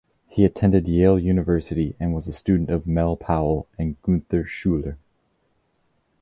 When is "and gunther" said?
3.77-4.45